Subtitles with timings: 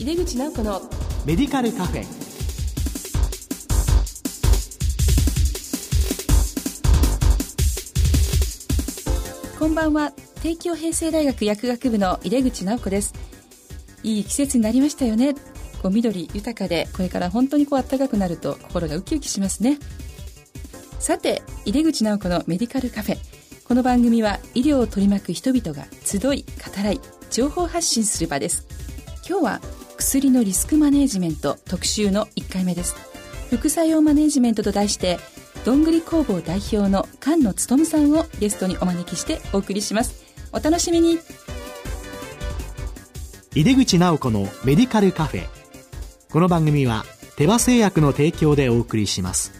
[0.00, 0.80] 井出口直子の
[1.26, 2.06] メディカルカフェ。
[9.58, 10.12] こんばんは。
[10.42, 13.12] 帝京平成大学薬学部の井出口直子です。
[14.02, 15.34] いい季節になりましたよね。
[15.82, 19.78] こう緑豊かでこれから本当にこう暖かくなると心がウキウキしますね。
[20.98, 23.18] さて井出口直子のメディカルカフェ。
[23.68, 28.66] この番組は医療を取り巻く人々が集い語らい情報発信する場です。
[29.28, 29.60] 今日は
[30.00, 32.96] 薬のリスクマネジメント特集の1回目です。
[33.50, 35.18] 副作用マネジメントと題して
[35.66, 40.24] どんぐり工房代表の菅野勉さんをゲストにお招きしてお送りします。
[40.52, 41.18] お楽しみに。
[43.54, 45.46] 井出口直子のメディカルカフェ。
[46.32, 47.04] この番組は
[47.36, 49.59] 手羽製薬の提供でお送りします。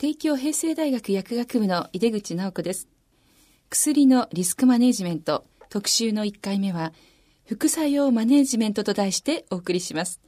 [0.00, 2.88] 帝京平成大学薬学部の井出口直子です
[3.68, 6.94] 薬のリスクマネジメント特集の1回目は
[7.46, 10.22] 副作用マネジメントと題してお送りします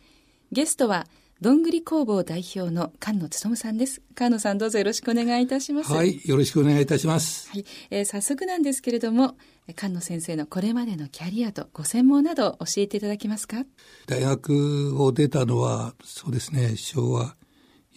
[0.51, 1.07] ゲストは
[1.41, 4.03] どんぐり工房代表の菅野勉さんです。
[4.17, 5.93] 菅野さんどうぞよろしくお願いいたします。
[5.93, 7.51] はい、よろしくお願いいたします。
[7.51, 9.37] はい、えー、早速なんですけれども、
[9.77, 13.65] 菅野先生のこれまでのキャリアとご専門など教えていただけますか？
[14.07, 17.35] 大学を出たのは、そうですね、昭和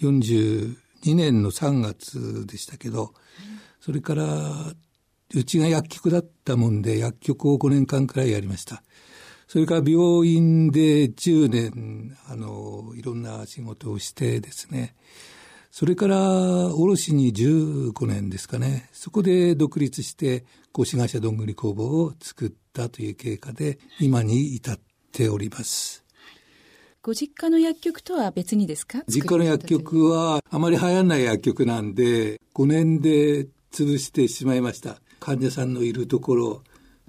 [0.02, 3.14] 42 2年の3月でしたけど、
[3.80, 4.74] それから、
[5.34, 8.84] うちが薬局だったもんで、薬局を5年間くらいやりました。
[9.48, 14.96] それから病院で10年、あの、いろんな仕事をしてですね、
[15.72, 24.80] それから卸に15年ですかね、そこで独立して、合資会社どんぐり工房を作ったという経過で、今に至っ
[25.12, 26.05] ております。
[27.06, 29.04] ご実家の薬局とは別にですか？
[29.08, 35.00] 実家の薬局はあまり流行らない薬局なんで、5年で潰してしまいました。
[35.20, 36.64] 患者さんのいるところ、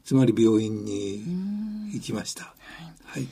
[0.05, 1.25] つまり病院に
[1.95, 2.45] 行きました。
[2.45, 2.55] はい。
[3.07, 3.29] はい、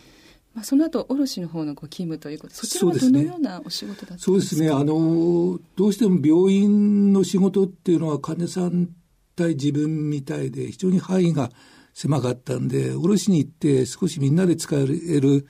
[0.55, 4.25] まあ、その後、卸の方のご勤務ということで、そちらはどのようなお仕事だったんですか？
[4.25, 4.71] そうですね。
[4.71, 8.89] あの、どうしても病院の仕事っていうのは患者さん
[9.37, 11.51] 対自分みたいで非常に範囲が
[11.93, 15.47] 狭かったんで、卸に行って少しみんなで使える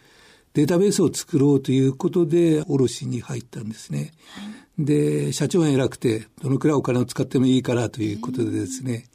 [0.55, 4.13] データベースを作ろうということで卸に入ったんですね。
[4.31, 4.43] は
[4.79, 9.07] い、で、社長が偉くて、どのくらいお金を使ってもいいからということでですね、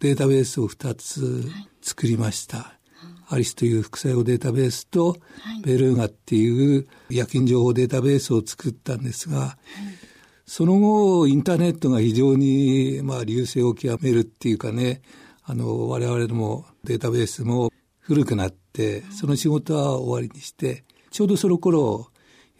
[0.00, 1.48] データベースを2つ
[1.82, 2.58] 作りました。
[2.58, 2.82] はい
[3.28, 5.16] アリスという副作用データベースと、
[5.64, 9.56] ベルーガっていう薬品情報データベースを作ったんですが、
[10.44, 15.00] その後、インターネットが非常に、まあ、流星を極めるっていうかね、
[15.44, 22.08] あの、我々のもデータベースも古くなって、その仕事は終わりにして、ちょうどその頃、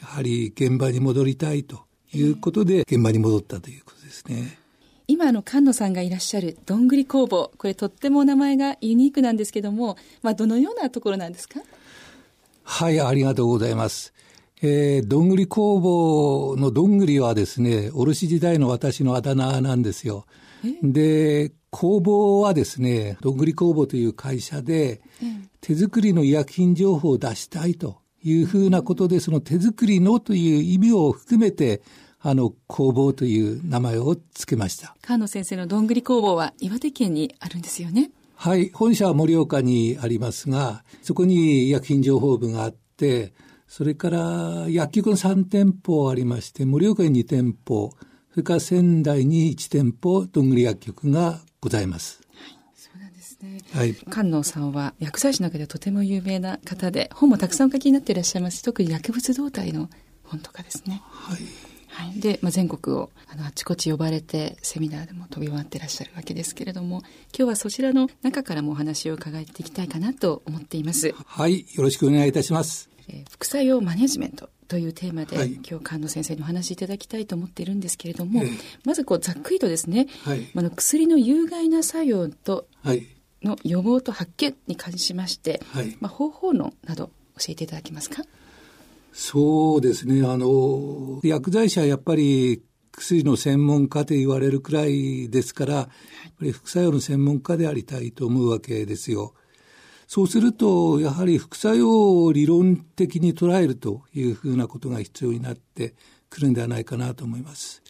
[0.00, 4.58] やはり現場に戻りたいということで、現場に戻ったということですね。
[5.08, 11.60] 今あの菅野さんがいらっしゃるどんぐり工房これとっても名前がユニークなんですけども、まあ、どのようなところなんですか？
[12.62, 14.14] はいありがとうございます。
[14.62, 20.24] えー、どんぐり工房のどんぐりはですね卸時代の私のあだ名なんですよ。
[20.82, 25.00] で工房はですねどんぐり工房という会社で
[25.62, 31.82] 手作りの医薬品情報を出したいというふうなことでその手作りのという意味を含めて
[32.24, 34.94] あの、工房という名前を付けました。
[35.02, 38.12] 河野先生のどんぐり工房は岩手県にあるんですよね。
[38.36, 38.70] はい。
[38.72, 43.34] 本社は盛岡にありますが、そこに医薬品情報部があって、
[43.66, 47.90] それから薬局の3店舗ありまして、盛岡に2店舗、
[48.30, 52.20] それから仙台に1店舗、どんぐり薬局がございます。
[52.34, 53.60] はい、そうなんですね。
[53.72, 53.94] はい。
[53.94, 58.62] 菅野さんは薬剤師の中ではとても有名な方で、本もたくさんお書きになっていらっしゃいます。
[58.62, 59.88] 特に薬物動態の
[60.24, 61.00] 本とかですね。
[61.08, 61.38] はい。
[61.92, 67.02] はい、で、まあ、全国をあのあちこち呼ばれてセミナーでも飛び回ってらっしゃるわけですけれども
[67.36, 82.66] 今日はそちらの中からもお話を伺っていきたいかなと思っていますはいよろしくお願いいたします、えー、副作用マネジメントというテーマで、はい、今日菅野先生にお話しいただきたいと思っているんですけれども、えー、まずこうざっくりとですね、はい、あの薬の有害な作用と
[83.42, 88.22] の予防と発見に関しまして、はい、まあ、方法論など教えていただけますか？
[89.12, 90.26] そうですね。
[90.26, 95.86] あの、薬剤師はやっぱり薬の専門家と言われるくらいですから、やっ
[96.38, 99.34] ぱり副作用の専門家でありたいと思うわけですよ。
[100.14, 105.94] そうすると、やはり副作用を理論的に捉えるというふうなことが必要になって
[106.28, 107.82] くるんではないかなと思います。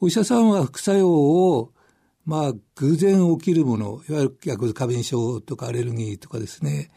[0.00, 1.72] お医者さんは副作用を、
[2.24, 6.88] まあ、偶然起きるもの、いわゆる薬物過敏症とかアレルギーとかですね、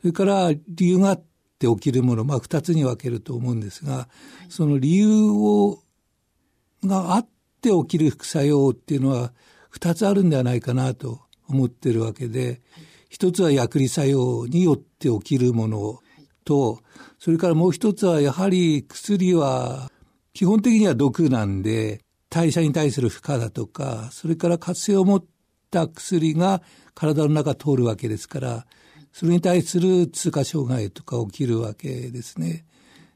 [0.00, 1.24] それから理由があっ
[1.58, 4.08] て起きるもの、まあ、二つに分けると思うんですが、
[4.48, 5.82] その理由を、
[6.84, 7.28] があっ
[7.60, 9.32] て起きる副作用っていうのは
[9.70, 12.60] 二つあるんではないかなと思ってるわけで、
[13.08, 16.00] 一つは薬理作用によって起きるもの
[16.44, 16.80] と、
[17.18, 19.90] それからもう一つはやはり薬は
[20.32, 22.00] 基本的には毒なんで、
[22.30, 25.24] 代謝に対する負荷だとか、それから活性を持っ
[25.70, 26.62] た薬が
[26.94, 28.66] 体の中通るわけですから、
[29.12, 32.66] それに対する通過障害とか起きるわけですね。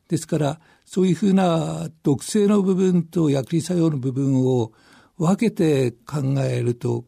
[0.08, 4.72] ですから、そういうふうな毒性の部分と薬理作用の部分を
[5.16, 7.04] 分けて考えると、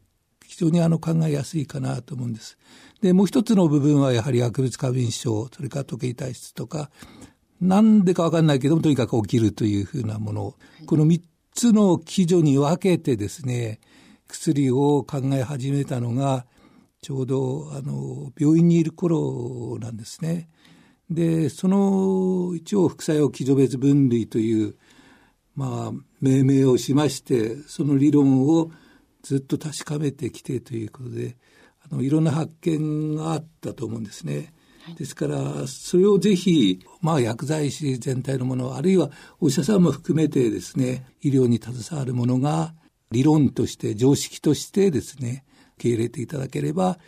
[0.55, 2.57] 非常にあの考えやすいかなと思うんです。
[3.01, 6.91] で、もう一つの部分はやはり薬物過敏症、それから時計体質とか、
[7.61, 10.55] なんでかわかんないけども、とにかく起きるというふうなものを、
[10.87, 11.23] この三
[11.53, 13.81] つの基準に分けてですね、
[14.29, 16.47] 薬を考え始めたのが、
[17.03, 20.49] ちょうどあの病院にいる頃なんですね。
[21.11, 24.77] でその一応副作用基準別分類という
[25.55, 25.93] まあ
[26.23, 28.71] 命名をしましてその理論を
[29.25, 31.37] ずっと確かめてきてということで
[31.91, 34.53] あのいろんな発見があったと思うんですね。
[34.99, 39.11] ですから、それをぜひ、まあ、薬剤師全体のもの、あるいは
[39.41, 42.75] お医者さんも含めてですね、医療に携わるものが、
[43.11, 45.47] 理論として、常識としてですね、
[45.77, 46.99] 受け入れていただければ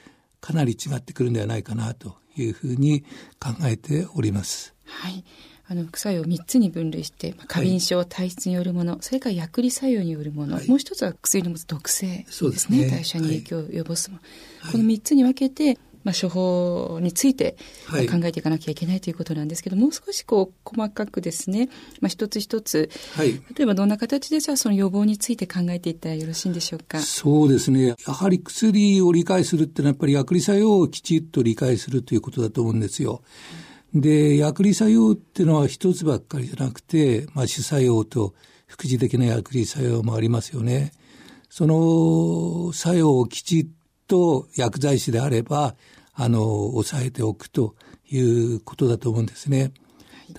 [0.41, 3.03] かなり違ってくるんではないかなというふうに
[3.41, 4.75] 考えております。
[4.85, 5.25] はい。
[5.69, 14.23] あの副作用を3つに分類して、まあ、過敏症、はい、体質によるものそれから薬理作用によるもの、はい、もう一つは薬の持つ毒性ですね、ね、代謝に影響を及ぼすもの、
[14.61, 17.57] はい、この3つに分けてまあ、処方について
[17.89, 21.69] 考えていかなきゃいけないということなんですけど、もう少しこう細かくですね、
[22.01, 27.01] まあ、一つ一つ、はい、例えばどんな形でじゃあその予防について考えていったらよろしいんでしょうか？
[27.01, 27.97] そうですね。
[28.07, 33.23] やはり薬を理解するってのはやっぱり薬理作用をきちっと理解するということだと思うんですよ。
[33.95, 38.35] で、薬理作用っていうのは一つばっかりじゃなくて、まあ、主作用と
[38.67, 40.93] 副次的な薬理作用もありますよね。
[41.49, 43.67] その作用をきちっ
[44.07, 45.75] と薬剤師であれば、
[46.15, 47.75] あの、抑えておくと
[48.11, 49.73] いうことだと思うんですね。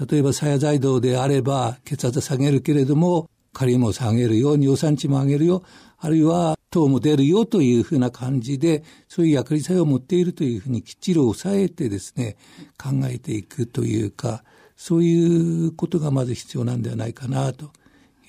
[0.09, 5.63] 例えば、鞘剤道であれば、血圧下げるけれども、カリウムを下げるよ、尿酸値も上げるよ、
[5.99, 12.37] あるいは糖も出るよというふうな感じで、そういう薬理作用を持っているというふうにきっちり抑えてですね、
[12.77, 14.43] 考えていくというか、
[14.75, 17.71] そういうことがまず必要なんではないかなと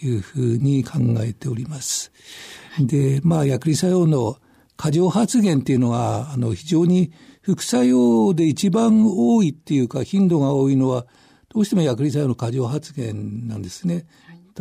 [0.03, 2.13] いうふうに考えております。
[2.81, 4.39] で、まあ、薬理作用の
[4.77, 7.13] 過剰発現っていうのは、あの、非常に
[7.43, 11.07] 副作用で一番多いっていうか、頻度が多いのは、
[11.49, 14.07] どうしても薬理作用の過剰発現なんですね。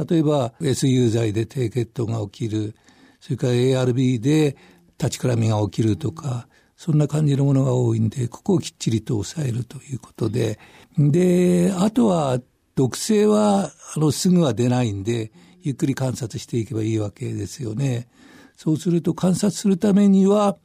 [0.09, 2.75] 例えば、SU 剤で低血糖が起きる、
[3.19, 4.57] それから ARB で
[4.97, 10.59] 立ちくらみが起きるとか、そんな感じのものが多いんで、ここをきっちりと抑えるということで、
[10.97, 12.39] で、あとは、
[12.75, 15.31] 毒性は、あの、すぐは出ないんで、
[15.63, 18.07] ゆっくり観察していけばいいわけですよね。
[18.55, 20.57] そうすると観察するためには、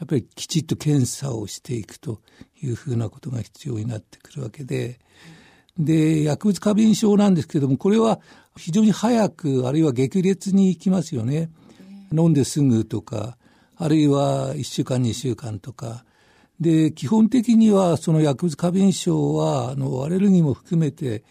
[0.00, 2.20] やっぱりきちっと検査をしていくと
[2.60, 4.98] いうふうなことが必要になってくるわけで、
[5.78, 8.20] で、薬物過敏症なんですけども、これは
[8.56, 11.50] 非常に早く、あるいは激烈に行きますよね。
[12.16, 13.36] 飲んですぐとか、
[13.76, 16.04] あるいは1週間、2週間とか。
[16.60, 21.24] で、基本的にはその薬物過敏症は、あの、アレルギーも含めて、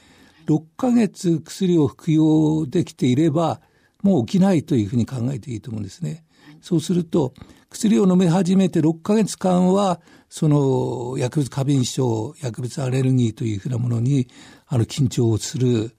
[0.46, 3.62] 6ヶ月薬を服用できていれば、
[4.02, 6.26] もう起きないというふうに考えていいと思うんですね。
[6.62, 7.34] そうすると、
[7.70, 14.28] 薬を飲み始めて6ヶ月間は、その薬物過敏症、薬物アレルギーというふうなものに、
[14.68, 15.96] あの、緊張をする。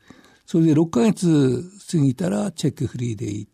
[0.47, 3.49] それで6ヶ月過ぎたらチェックフリーでいい。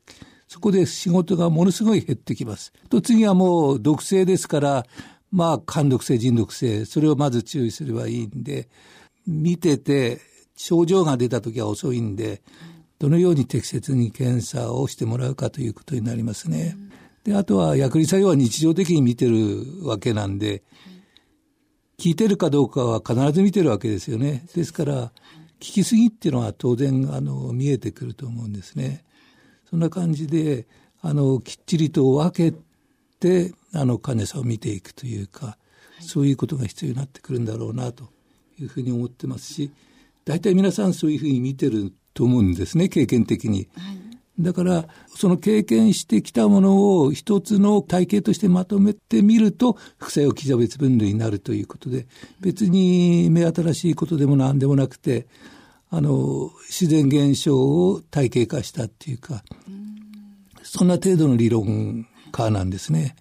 [0.51, 2.73] そこで仕事がものすごい減ってきます。
[2.89, 4.85] と、次はもう毒性ですから、
[5.31, 8.69] まあ、肝毒性、腎毒性、それをまず注意すればいいんで、
[9.29, 10.21] 見てて、
[10.57, 12.43] 症状が出た時は遅いんで、
[12.99, 16.77] どのように適切に検査をしてもらうかということになりますね。
[17.23, 20.65] で、あとは薬理作用は日常的に見てるわけなんで、
[21.97, 24.45] 聞いてるかどうかは必ず見てるわけですよね。
[24.57, 25.13] ですから、
[25.61, 29.05] 聞きすぎっていうのは当然、あの、見えてくると思うんですね。
[29.71, 30.67] そんな感じで、
[31.01, 32.59] あの、きっちりと分け
[33.21, 35.57] て、あの、患者さんを見ていくというか、
[36.01, 38.11] そういうことが必要になってくるんだろうな、と
[38.59, 39.71] いうふうに思ってますし、
[40.25, 43.69] 大体皆さんそういうふうに見てると思うんですね、経験的に。
[44.41, 52.07] だから、その経験してきたものを一つの体系としてまとめてみると、副作用基準別分類になるということで、
[52.41, 55.27] 別に目新しいことでも何でもなくて、
[55.91, 59.43] あの、自然現象を体系化したっていうか、
[60.63, 63.17] そんな程度の理論家なんですね。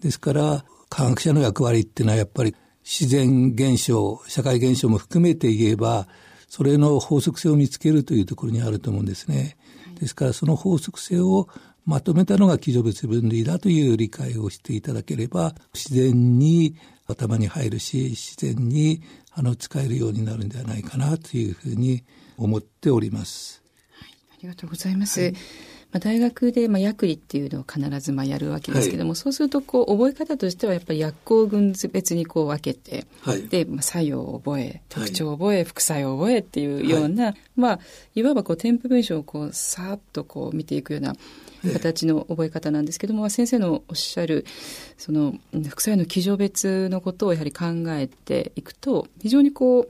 [0.00, 2.54] ですから、科学者の役割っていうのはやっぱり
[2.84, 6.06] 自然現象、社会現象も含めて言えば、
[6.48, 9.56] それの法則性を見つけるというところにあると思うんですね。
[9.98, 11.48] ですからその法則性を
[11.86, 16.76] まとめたのが基準別分類だという理解をしていただければ、自然に
[17.14, 19.02] 頭に入るし、自然に
[19.32, 22.04] あの使えるようになるんではないかなというふうに
[22.36, 23.62] 思っております。
[23.98, 25.20] はい、ありがとうございます。
[25.20, 25.34] はい
[25.92, 37.78] まあ、大学で、まあ、薬理っていうのを必ずまあやるわけですけども、はい、そうするとこう覚え方としてはやっぱり薬効群別にこう分けて、はい、で、まあ、作用を覚え特徴を覚え、はい、副作用を覚えっていうような、まあ
[38.14, 41.14] いわばこう添付文章をこうさーっとこう見ていくような
[41.74, 44.46] 形の覚え方なんですけども、先生のおっしゃる
[44.96, 45.34] その
[45.68, 49.88] 副作用の基準別のことをやはり考えていくと非常にこう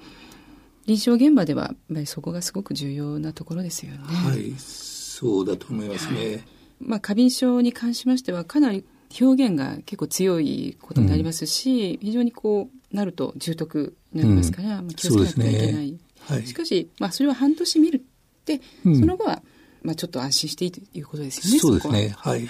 [0.86, 1.74] 臨床現場では
[2.06, 3.98] そこがすごく重要なところですよね。
[4.02, 4.91] はい
[5.22, 6.18] そうだと思いますね。
[6.18, 6.42] はい、
[6.80, 8.84] まあ、過敏症に関しましては、かなり
[9.20, 15.92] 表現が結構強いことになりますし、うん、非常にこう、なると重篤になりますから、うん、まあ、気をつけなくてはいけない。
[15.92, 18.00] ねはい、しかし、まあ、それは半年見るっ
[18.44, 19.42] て、その後は、
[19.82, 21.58] まあ、ちょっと安心していいということですよね。
[21.60, 22.14] そうですね。
[22.16, 22.48] はい。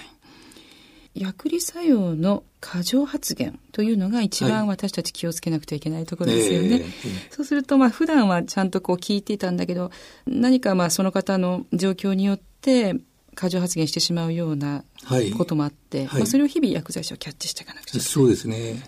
[1.14, 6.70] 薬理作用の過剰発言というのが一番私たち気をつけなくてはいけないところですよね。
[6.70, 6.86] はいえー、
[7.30, 9.90] そうすると、まあ普段はちゃんとこう聞いていたんだけど、
[10.26, 12.94] 何かまあその方の状況によって
[13.34, 14.84] 過剰発言してしまうような
[15.36, 17.90] こともあって、はい、まあ、それを日々薬剤師はキャッチしていかなくちゃ。
[17.90, 18.06] いけない。
[18.06, 18.82] そうですね。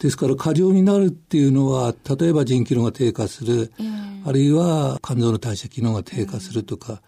[0.00, 7.02] ですから過剰になるっていうのは、例えば腎機能が低下する、えー、あるいは肝臓の代謝機能が低下するとか、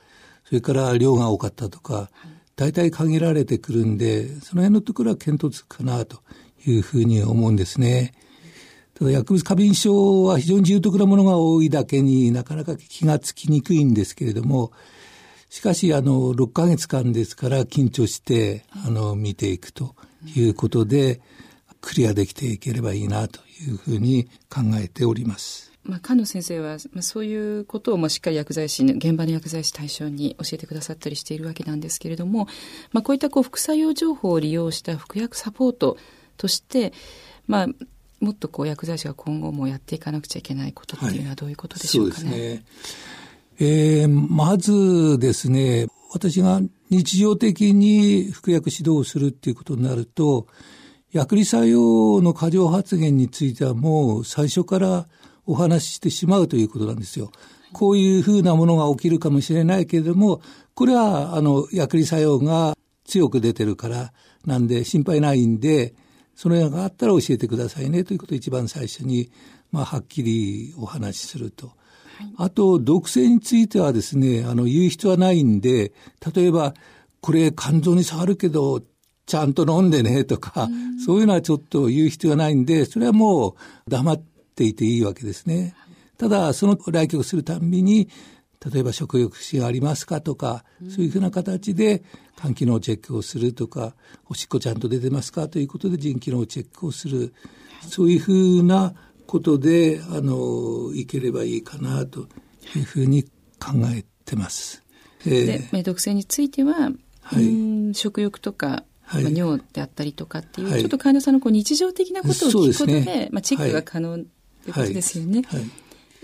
[0.44, 2.10] それから量が多かったとか、
[2.56, 6.20] 大体限られてくるんで、その辺のところは検討つくかなと
[6.66, 8.12] いうふうに思うんですね。
[8.94, 14.70] ただ薬物過敏症は非常に重篤なものが多いだけになかなか気がつきにくいんですけれども、
[15.52, 19.94] しかし、あの、6ヶ月間ですから緊張して、あの、見ていくと
[20.34, 21.20] いうことで、
[21.82, 25.70] クリアできていければいいなというふうに考えております。
[25.84, 32.48] まあ、菅野先生は、まあ、そういうことをもしっかり薬剤師現場の薬剤師対象に教えてくださったりしているわけなんですけれども、
[32.92, 35.98] まあ、こういったこう副作用情報を利用した服薬サポート
[36.38, 36.94] として、
[37.46, 37.66] まあ、
[38.20, 42.30] もっとこう薬剤師が今後もやっていかなくちゃいけないことっていうのはどういうことでしょうかね。
[42.30, 42.64] はい。
[43.58, 50.46] えー、まずですね、私が日常的に服薬指導をするっていうことになると、
[51.12, 55.06] 薬理作用の過剰発言についてはもう最初から
[55.46, 57.30] お話ししてしまうということなんですよ。
[57.72, 60.40] こういうふうなものが起きるかもしれないけれども、
[60.74, 64.12] これは、あの、薬理作用が強く出てるから、
[64.44, 65.94] なんで心配ないんで、
[66.34, 69.30] そのようがあったら教えてくださいねということを一番最初に、
[69.70, 71.72] まあ、はっきりお話しすると。
[72.36, 75.92] あと、毒性についてはですね、あの、言う必要はないんで、
[76.34, 76.74] 例えば、
[77.20, 78.82] これ肝臓に触るけど、
[79.26, 80.68] ちゃんと飲んでねとか、
[81.04, 83.54] そういうのはちょっと言う必要はないんで、それはもう
[83.90, 84.22] 黙っ
[84.54, 85.74] ていていいわけですね。
[86.18, 88.08] ただ、その来局するたんびに、
[88.72, 92.04] 例えば食欲不振がありますかとか、そういうふうな形で
[92.36, 93.94] 肝機能チェックをするとか、
[94.28, 97.34] おしっこちゃんと出てますかということで腎機能チェックをする。
[97.88, 98.94] そういうふうな
[99.26, 102.28] ことで、あの、いければいいかなと
[102.76, 103.24] いうふうに
[103.58, 104.82] 考えてます。
[105.24, 114.24] えー、で、毒性については、はい、食欲とか、はい、まあ、尿であったりとかっていう、はい、ちょっと患者さんのこう日常的なことを聞くことで、ね、まあ、チェックが可能とい
[114.68, 115.42] うことですよね。
[115.46, 115.62] はい。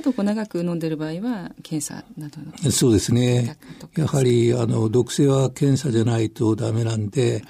[0.01, 2.71] あと、こう長く飲んでる場合は、検査などの。
[2.71, 3.57] そうですね。
[3.97, 7.43] やはり、あの、毒性は検査じゃないとダメなんで、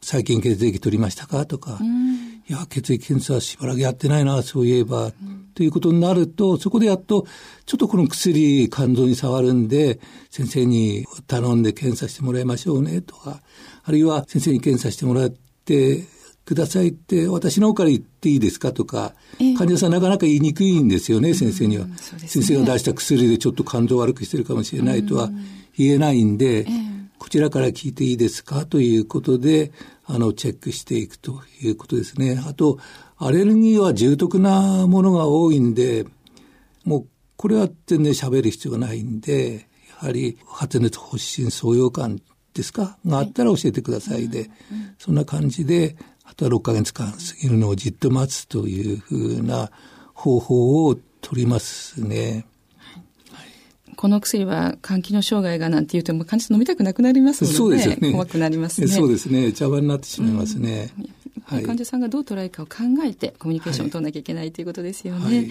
[0.00, 1.44] 最近血液取りましたか？
[1.44, 1.78] とか、
[2.48, 5.12] いや、血液検査しばらくやってないな、そういえば、
[5.54, 7.26] ということになると、そこでやっと、
[7.66, 13.42] ちょっとこの薬、肝臓に触るんで、先生に頼んで検査してもらいましょうね、とか、
[13.84, 15.30] あるいは先生に検査してもらっ
[15.64, 16.04] て
[16.44, 21.94] くださいって、私の方から言っていいですかとか、えー、患者さんなかなか言いにくいんですよね、先生には、ね、
[22.26, 25.30] 先生が出した薬でちょっと肝臓悪くしてるかもしれないとは
[25.76, 29.70] 言えないんで、えーこちらから聞いていいですかということで、
[30.12, 32.42] あの、チェックしていくということですね。
[32.46, 32.78] あと、
[33.16, 36.04] アレルギーは重篤なものが多いんで、
[36.84, 39.66] もう、これは全然喋る必要がないんで、
[40.00, 42.20] やはり発熱発疹創用感
[42.54, 42.98] ですか？
[43.06, 44.50] があったら教えてくださいで、
[44.98, 49.70] そんな感じで、あとは6ヶ月間過ぎるのをじっと待つというふうな
[50.14, 52.46] 方法を取りますね。
[53.96, 58.12] この薬は肝機能障害がなんて言うともう患者さん飲みたくなくなりますので、ね、そうですよね。
[58.12, 58.86] 怖くなりますね。
[58.88, 59.52] そうですね。
[59.52, 60.90] 茶番になってしまいますね。
[60.98, 61.08] うん、
[61.44, 65.24] はい、患者さんがどう捉えるかを考えてコミュニケーションを取らなきゃいけないということですよね。
[65.24, 65.46] はい、はい、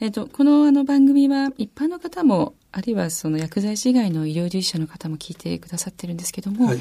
[0.00, 6.78] えっ、ー、と、このあの番組は一般の方も、あるいはその薬剤師以外の医療従事者の方も聞いてくださってるんですけども、はい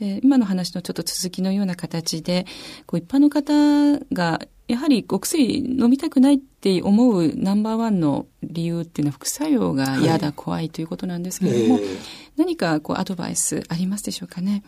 [0.00, 2.46] えー、今の話のちょっと続きのような形で、
[2.86, 4.40] こう一般の方が
[4.72, 11.98] やはりお薬飲みたくないって思うナンバーワンの理由っていうのは副作用が嫌だ、はい、怖いということなんですけれども、えー、
[12.36, 14.62] 何かこうアドバイスありますでしょうかね？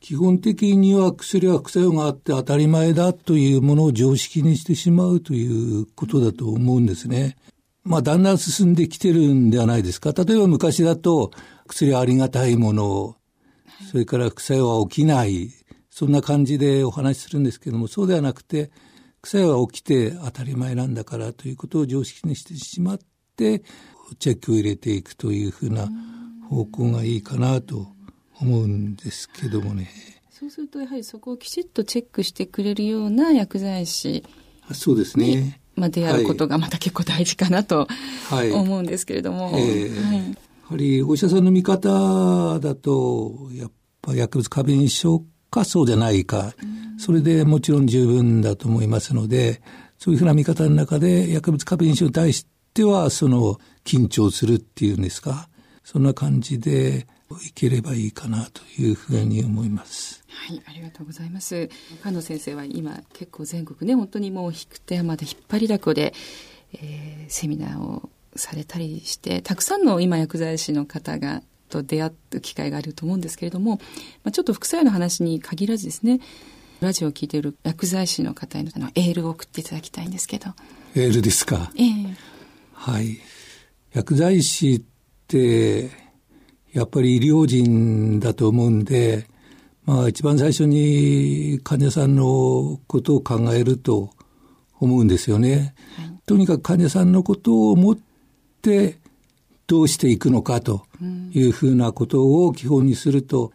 [0.00, 7.36] 基本的には薬は副作用があって当たり前だというものを常識にしてしまうということだと思うんですね。
[7.84, 10.12] まあだんだん進んできてるんではないですか。
[10.12, 11.30] 例えば昔だと
[11.68, 13.16] 薬はありがたいもの、
[13.90, 15.50] それから副作用は起きない、
[15.90, 18.70] そんな感じでお話しするんですけども、そうではなくて、
[19.24, 22.98] 副作用は起きて当たり前なんだからということを常識にしてしまっ
[23.36, 23.62] て、
[24.18, 25.88] チェックを入れていくというふうな
[26.48, 27.86] 方向がいいかなと
[28.40, 29.88] 思うんですけどもね。
[30.28, 34.24] そうするとやはりそこをきちっとチェックしてくれるような薬剤師
[34.72, 35.60] そうですね。
[35.76, 37.86] まあ、出会うことがまた結構大事かなと
[38.52, 39.52] 思うんですけれども。
[39.52, 40.24] はい、えーはい、や
[40.68, 46.54] はりお医者さんの見方だと、やっぱ薬物過敏症かそうじゃないか、
[46.98, 49.60] それでもちろん十分だと思いますので、
[49.98, 55.48] そういうふうな見方の中で薬物過敏症に対しては、その緊張するっていうんですか、
[55.84, 57.06] そんな感じで
[57.46, 60.24] いければいいかなというふうに思います。
[60.26, 61.68] はい、ありがとうございます。
[62.00, 66.14] 菅野先生は今結構全国ね、本当にもう引く手まで引っ張りだこで、
[66.72, 71.42] えー、セミナーをされたりして、たくさんの今薬剤師の方が
[71.72, 73.80] と出会う機会があると思うんですけれども、
[74.22, 76.20] まあ、ちょっと副作用の話に限らずですね、
[76.80, 80.50] ラジオを聞いている薬剤師の方へのエールを送っていただきたいんですけど。
[80.94, 81.70] エールですか？
[81.76, 82.14] ええー、
[82.72, 83.18] はい。
[83.92, 84.82] 薬剤師っ
[85.28, 85.90] て、
[86.72, 89.26] やっぱり医療人だと思うんで、
[89.84, 94.10] まあ一番最初に患者さんのことを考えると
[94.78, 95.74] 思うんですよね。
[95.96, 97.98] はい、とにかく患者さんのことを思っ
[98.60, 98.98] て
[99.66, 100.86] どうしていくのかと
[101.32, 103.52] いうふうなことを基本にすると、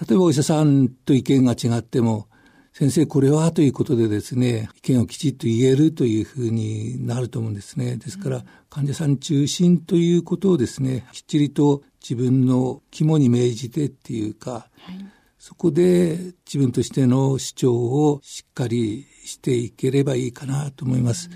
[0.00, 2.28] 例えばお医者さんと意見が違っても、
[2.72, 7.96] 先生これはということでですね、意見をきちっと言えるというふうになると思うんですね。
[7.96, 15.04] ですから、患者さん中心ということをですね、きっちりと自分の肝に銘じてっていうか、はい、
[15.38, 21.30] そこで自分としての主張をしっかりしていければいいかなと思います。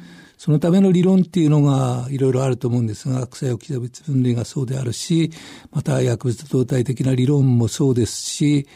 [0.44, 5.30] そのための理論っていうのがいろいろあると思うんですが、草用基別分類がそうであるし、
[5.70, 8.66] また薬物動態的な理論もそうですし、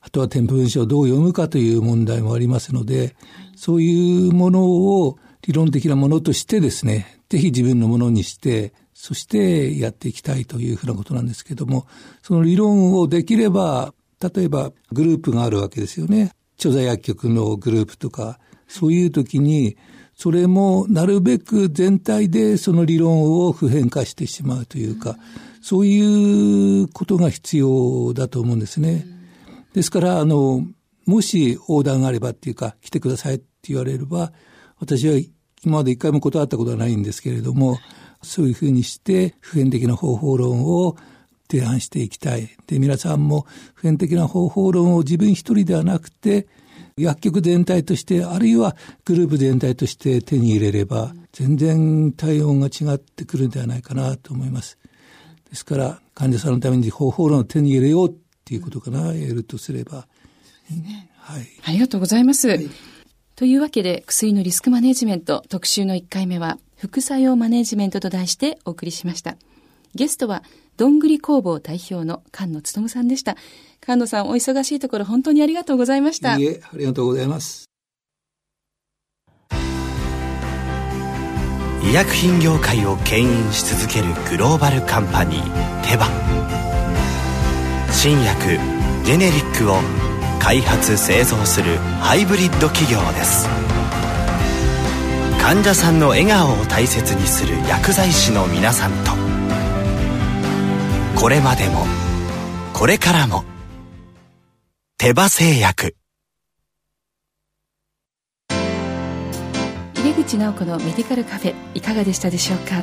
[0.00, 3.14] あとは添付文書をどう読むかという問題もありますので、
[3.54, 11.86] そういうものを理論的なものとしてですね、ぜひ自分のものにして、そしてやっていきたいというふうなことなんですけども、
[12.24, 16.32] その理論をできれば、例えばグループがあるわけですよね。
[16.58, 19.76] 著在薬局のグループとか、そういう時に、
[20.22, 25.16] それもなるべく全体でその理論を普遍化してしまうというか、
[25.60, 29.04] そういうことが必要だと思うんですね。
[29.74, 30.64] ですから、あの、
[31.06, 34.30] もしオーダーがあればっていうか、来てくださいって言われれば、
[34.78, 35.18] 私は
[35.64, 37.80] 今まで一回も断ったことはないんですけれども、
[38.22, 40.94] そういうふうにして普遍的な方法論を
[41.50, 42.48] 提案していきたい。
[42.68, 46.46] で、皆さんも普遍的な方法論を自分一人ではなくて、
[46.96, 54.78] 薬局全体として、あるいはグループ全体として手に入れれば、全然対応が違ってくるんではないかなと思います。
[55.50, 60.06] ですから、患者さんのために方法論を手に入れようっていうことかな、やるとすれば。
[61.18, 61.46] はい。
[61.64, 62.48] ありがとうございます。
[62.48, 62.68] はい
[63.34, 69.36] というわけで、薬のリスクマネジメント特集の1回目は、副作用マネジメントと題してお送りしました。
[69.94, 70.42] ゲストは、
[70.76, 73.36] どんぐり工房代表の菅野努さんでした。
[73.82, 76.38] 菅野さん、お忙しいところ本当にありがとうございました。
[76.38, 77.66] いえ、ありがとうございます。
[81.84, 86.06] 医薬品業界を牽引し続けるグローバルカンパニー、テバ。
[87.90, 88.58] 新薬、
[89.04, 89.76] ジェネリックを
[90.42, 93.48] 開発製造するハイブリッド企業です
[95.40, 99.21] 患者さんの笑顔を大切にする薬剤師の皆さんと
[101.22, 101.86] これまでも。
[102.72, 103.44] これからも。
[104.98, 105.94] 手羽製薬。
[108.48, 112.82] 入口直子のメディカルカフェいかがでしたでしょうか？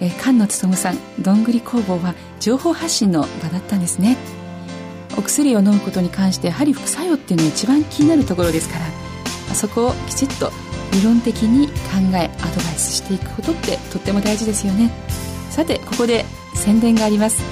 [0.00, 4.16] え菅野勉さんどんぐり工房は情報発信の場だったんですね。
[5.18, 10.52] お薬を飲むことに関してやはり副作用っていうのが一番気になるところですからそこをきちっと
[10.92, 11.72] 理論的に考
[12.14, 14.88] えアドバイスしていくことってとっても大事ですよね。
[15.50, 17.42] さてここで宣伝があります。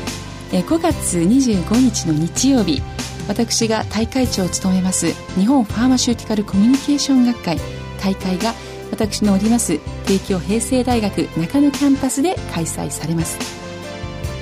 [0.51, 2.83] 5月25日の日曜日
[3.29, 7.59] 私が大会長を務めます日本ファーマシューティカルコミュニケーション学会
[8.03, 8.53] 大会が
[8.91, 13.39] 私のおります帝京平成大学中野キャンパスで開催されます。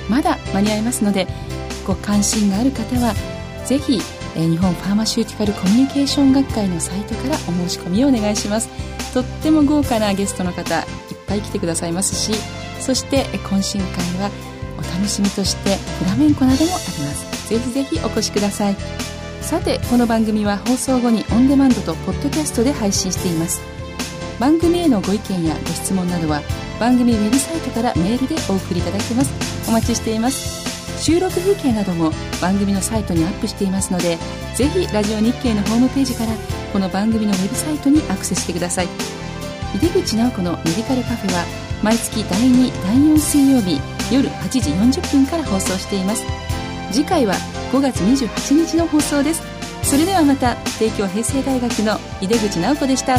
[0.09, 1.27] まだ間に合いますので
[1.85, 3.13] ご関心がある方は
[3.65, 3.99] ぜひ
[4.33, 8.69] 日本ファーマシューティカルコミュニケーション学会のサイトからお申し込みをお願いします。
[9.13, 10.85] とっても豪華なゲストの方いっ
[11.27, 12.33] ぱい来てくださいますし
[12.79, 13.87] そして懇親会
[14.21, 14.29] は
[14.99, 17.49] 楽しみとしてフラメンコなどもあります。
[17.49, 18.75] ぜひぜひお越しください。
[19.41, 23.61] さてこの番組は放送後にオンデマンドとポッドキャストで配信しています。
[24.39, 26.41] 番組へのご意見やご質問などは
[26.79, 29.31] 番組ウェブサイトからメールでお送りいただけます。
[29.69, 31.01] お待ちしています。
[31.01, 34.17] 収録風景なども番組のサイトにアップしていますので
[34.55, 36.33] ぜひラジオ日経のホームページから
[36.73, 38.87] この番組のウェブサイトにアクセスしてください。
[39.75, 41.45] 井出口直子のメディカルカフェは
[41.81, 43.79] 毎月第2第4水曜日
[44.11, 46.23] 夜8時40分から放送しています。
[46.91, 47.35] 次回は
[47.71, 49.41] 5月28日の放送です。
[49.83, 53.17] それではまた帝京平成大学の井出口直子でした。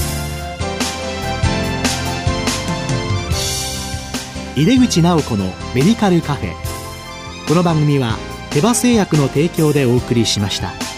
[4.57, 6.53] 井出口直子のメディカルカフェ。
[7.46, 8.16] この番組は
[8.50, 10.89] 手羽製薬の提供でお送りしました。